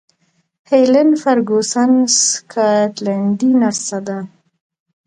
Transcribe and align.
هیلن 0.69 1.09
فرګوسن 1.21 1.91
سکاټلنډۍ 2.21 3.51
نرسه 3.61 3.97
ده. 4.07 4.17